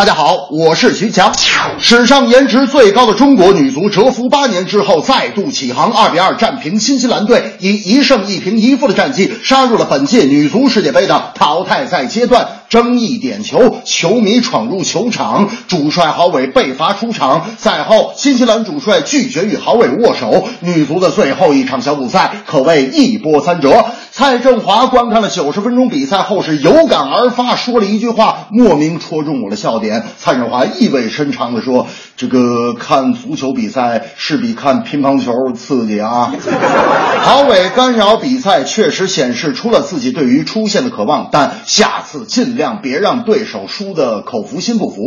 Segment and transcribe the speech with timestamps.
[0.00, 1.30] 大家好，我是徐强。
[1.78, 12.48] 史上颜值最高的中国女足蛰伏八年之后再度起航，二比二战平新西兰队，以一胜一平一负的战绩杀入了本届女足世界杯的淘汰赛阶段。
[12.70, 17.50] 争议点球，球迷闯入球场，主帅郝伟被罚出场。
[17.58, 20.46] 赛后，新西兰主帅拒绝与郝伟握手。
[20.60, 23.86] 女足的最后一场小组赛可谓一波三折。
[24.20, 30.04] 蔡振华观看了九十分钟比赛后是有感而发，说了一句话，莫名戳中我的笑点。
[30.18, 31.86] 蔡振华意味深长地说
[32.18, 36.34] ：“这个看足球比赛是比看乒乓球刺激啊。
[37.24, 45.06] ”郝伟干扰比赛，确实显示出了自己对于出线的渴望，但下次尽量别让对手输的口服心不服。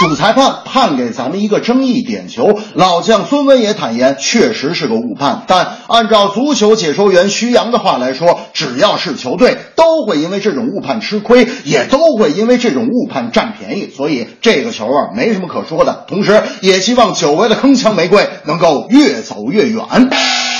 [0.00, 5.44] 主裁判判给咱们一个争议点球，老将孙温也坦言，确实是个误判。
[5.46, 13.88] 但按照足球解说员徐阳的话来说，只要是球队，都会因为这种误判吃亏，也都会因为这种误判占便宜。
[13.96, 16.04] 所以这个球啊，没什么可说的。
[16.08, 19.84] 同时，也希望久违的铿锵玫瑰能够越走越远。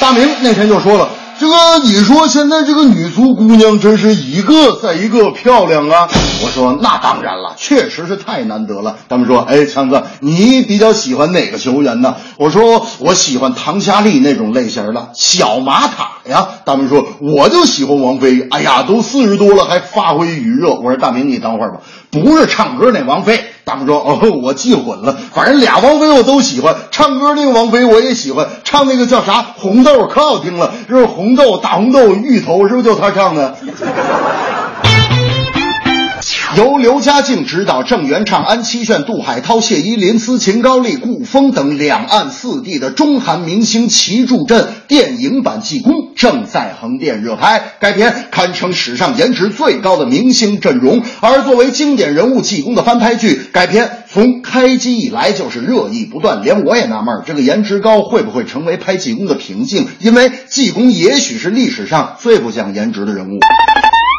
[0.00, 1.08] 大明那天就说了。
[1.42, 6.08] 这个你说现在这个女足姑娘真是一个赛一个漂亮啊！
[6.44, 8.94] 我说那当然了，确实是太难得了。
[9.08, 12.14] 他们说，哎，强子，你比较喜欢哪个球员呢？
[12.36, 16.46] 我说我喜欢唐佳丽那种类型的小马塔呀。
[16.64, 18.46] 大明说我就喜欢王菲。
[18.48, 20.74] 哎呀，都四十多了还发挥余热。
[20.74, 21.80] 我说大明你等会儿吧，
[22.12, 23.44] 不是唱歌那王菲。
[23.64, 33.56] 大明说哦，我记混了，反正俩王菲我都喜欢，唱歌那个王菲我也喜欢，唱那个叫啥红豆可好听了，就是红豆大红豆芋头，是不是就他唱的？
[36.56, 47.72] 由刘嘉靖执导，郑元畅、安七炫、杜海涛、谢依霖、斯琴高丽、顾峰等两岸四地的中韩明星齐助阵，电影版《济公》正在横店热拍。
[47.80, 51.02] 该片堪称史上颜值最高的明星阵容。
[51.20, 56.42] 而作为经典人物济公的翻拍剧，该片从开机以来就是热议不断。
[56.42, 59.88] 连我也纳闷，这个颜值高会不会成为拍济公的瓶颈？
[60.00, 63.38] 因为济公也许是历史上最不讲颜值的人物。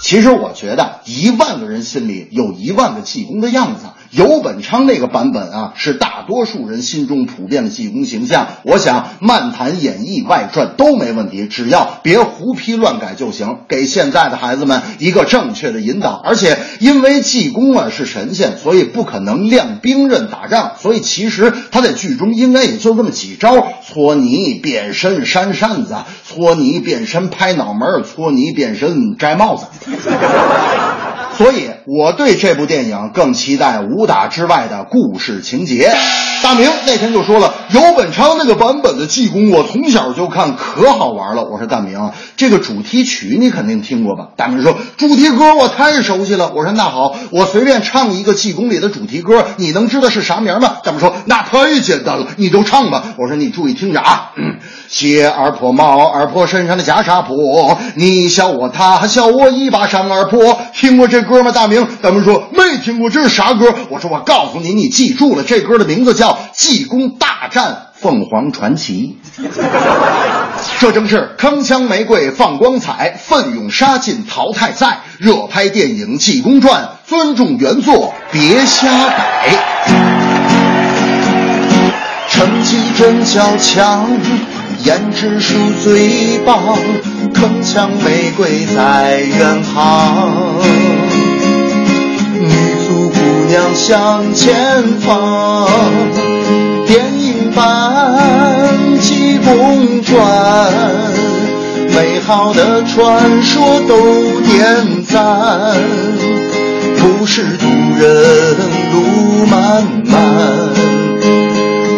[0.00, 3.86] 其实我觉得，一万个人心里有一万个济公的样子。
[4.10, 8.46] 游本昌那个版本啊，是大多数人心中普遍的济公形象。
[8.62, 16.20] 我想《漫谈演义外传》都没问题，只要别胡批乱改就行，给现在的孩子们一个正确的引导。
[16.24, 29.66] 而且因为济公啊是神仙，所以不可能亮兵刃打仗，所以其实他在剧中应该也就这么几招：搓泥、变身、扇扇子；搓泥、变身、拍脑门；搓泥、变身、摘帽子。
[31.38, 35.94] 所以，我对这部电影更期待武打之外的故事情节。
[36.42, 41.44] 大明那天就说了，游本昌那个版本的济公，我从小就看，可好玩了。
[41.44, 44.30] 我说大明，这个主题曲你肯定听过吧？
[44.36, 46.52] 大明说主题歌我太熟悉了。
[46.56, 50.78] 我说那好，我随便唱一个济公里的主题歌，你能知道是啥名吗？
[50.82, 53.14] 大明说那太简单了，你就唱吧。
[53.16, 54.32] 我说你注意听着啊，
[54.88, 60.58] 鞋儿破，帽儿破身上的袈裟破，你笑我他笑我一把扇耳破。
[60.74, 61.52] 听过这歌吗？
[61.52, 63.74] 大明，大明说没听过，这是啥歌？
[63.90, 66.38] 我说我告诉你，你记住了，这歌的名字叫。
[66.54, 69.18] 济公大战凤凰传奇，
[70.80, 75.02] 这正是铿锵玫瑰放光彩，奋勇杀进淘汰赛。
[75.18, 79.50] 热拍电影《济公传》，尊重原作，别瞎改。
[82.28, 84.08] 成绩真较强，
[84.88, 85.54] 胭脂树
[85.84, 86.78] 最棒，
[87.34, 90.62] 铿锵玫瑰在远航。
[92.32, 92.48] 女
[92.86, 93.16] 足姑
[93.50, 94.56] 娘向前
[95.00, 95.68] 方。
[96.86, 100.16] 电影版《济公传》，
[101.94, 105.76] 美好的传说都点赞。
[106.98, 107.68] 故事动
[107.98, 108.56] 人，
[108.94, 110.16] 路漫漫，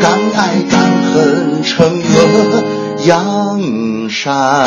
[0.00, 0.80] 敢爱敢
[1.12, 4.66] 恨，成恶阳山。